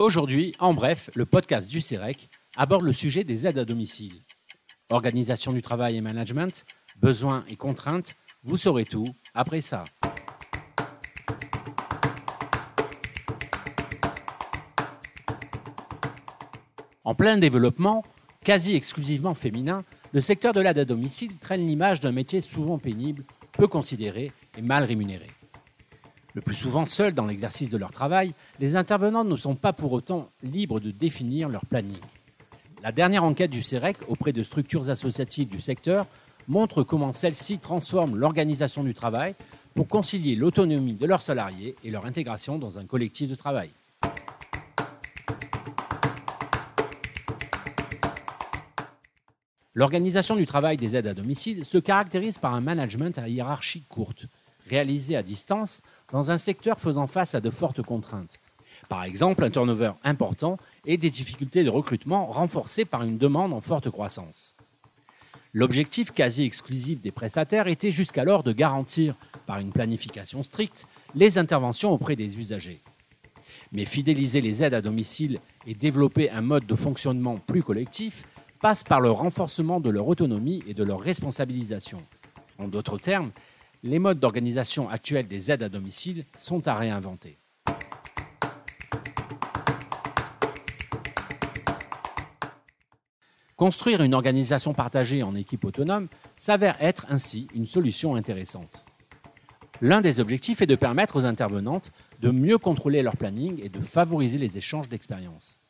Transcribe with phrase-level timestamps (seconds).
[0.00, 4.14] Aujourd'hui, en bref, le podcast du CEREC aborde le sujet des aides à domicile.
[4.88, 6.64] Organisation du travail et management,
[6.96, 9.84] besoins et contraintes, vous saurez tout après ça.
[17.04, 18.02] En plein développement,
[18.42, 23.24] quasi exclusivement féminin, le secteur de l'aide à domicile traîne l'image d'un métier souvent pénible,
[23.52, 25.26] peu considéré et mal rémunéré.
[26.34, 29.92] Le plus souvent seuls dans l'exercice de leur travail, les intervenants ne sont pas pour
[29.92, 31.98] autant libres de définir leur planning.
[32.82, 36.06] La dernière enquête du CEREC auprès de structures associatives du secteur
[36.46, 39.34] montre comment celles-ci transforment l'organisation du travail
[39.74, 43.70] pour concilier l'autonomie de leurs salariés et leur intégration dans un collectif de travail.
[49.74, 54.26] L'organisation du travail des aides à domicile se caractérise par un management à hiérarchie courte,
[54.70, 58.38] réalisé à distance dans un secteur faisant face à de fortes contraintes.
[58.88, 60.56] Par exemple, un turnover important
[60.86, 64.56] et des difficultés de recrutement renforcées par une demande en forte croissance.
[65.52, 70.86] L'objectif quasi exclusif des prestataires était jusqu'alors de garantir, par une planification stricte,
[71.16, 72.80] les interventions auprès des usagers.
[73.72, 78.22] Mais fidéliser les aides à domicile et développer un mode de fonctionnement plus collectif
[78.60, 81.98] passe par le renforcement de leur autonomie et de leur responsabilisation.
[82.58, 83.32] En d'autres termes,
[83.82, 87.38] les modes d'organisation actuels des aides à domicile sont à réinventer.
[93.56, 98.86] Construire une organisation partagée en équipe autonome s'avère être ainsi une solution intéressante.
[99.82, 103.80] L'un des objectifs est de permettre aux intervenantes de mieux contrôler leur planning et de
[103.80, 105.62] favoriser les échanges d'expériences.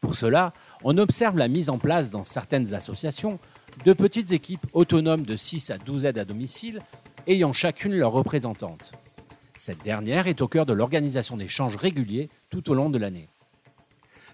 [0.00, 0.52] Pour cela,
[0.84, 3.40] on observe la mise en place dans certaines associations
[3.84, 6.80] de petites équipes autonomes de 6 à 12 aides à domicile
[7.28, 8.92] ayant chacune leur représentante.
[9.56, 13.28] Cette dernière est au cœur de l'organisation d'échanges réguliers tout au long de l'année.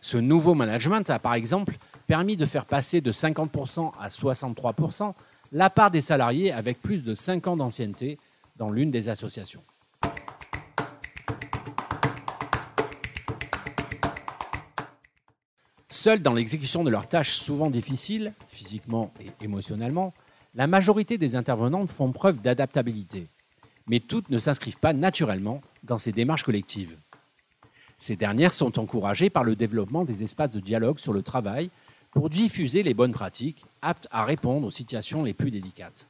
[0.00, 1.74] Ce nouveau management a par exemple
[2.06, 5.12] permis de faire passer de 50% à 63%
[5.50, 8.18] la part des salariés avec plus de 5 ans d'ancienneté
[8.56, 9.62] dans l'une des associations.
[15.88, 20.12] Seuls dans l'exécution de leurs tâches souvent difficiles, physiquement et émotionnellement,
[20.54, 23.26] la majorité des intervenantes font preuve d'adaptabilité.
[23.88, 26.96] Mais toutes ne s'inscrivent pas naturellement dans ces démarches collectives.
[27.98, 31.70] Ces dernières sont encouragées par le développement des espaces de dialogue sur le travail
[32.12, 36.08] pour diffuser les bonnes pratiques aptes à répondre aux situations les plus délicates.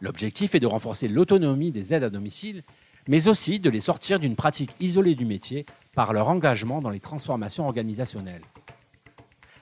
[0.00, 2.62] L'objectif est de renforcer l'autonomie des aides à domicile,
[3.08, 5.64] mais aussi de les sortir d'une pratique isolée du métier
[5.94, 8.42] par leur engagement dans les transformations organisationnelles.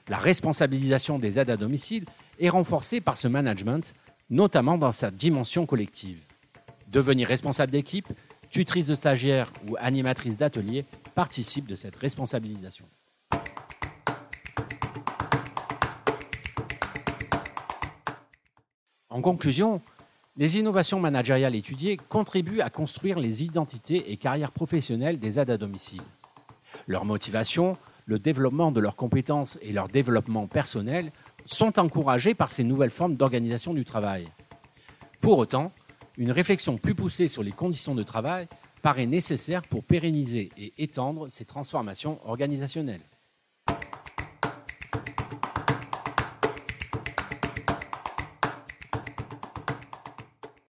[0.09, 2.05] La responsabilisation des aides à domicile
[2.39, 3.93] est renforcée par ce management,
[4.29, 6.23] notamment dans sa dimension collective.
[6.87, 8.07] Devenir responsable d'équipe,
[8.49, 12.85] tutrice de stagiaires ou animatrice d'atelier participe de cette responsabilisation.
[19.09, 19.81] En conclusion,
[20.37, 25.57] les innovations managériales étudiées contribuent à construire les identités et carrières professionnelles des aides à
[25.57, 26.01] domicile.
[26.87, 31.11] Leur motivation, le développement de leurs compétences et leur développement personnel
[31.53, 34.27] sont encouragés par ces nouvelles formes d'organisation du travail.
[35.19, 35.71] Pour autant,
[36.17, 38.47] une réflexion plus poussée sur les conditions de travail
[38.81, 43.01] paraît nécessaire pour pérenniser et étendre ces transformations organisationnelles.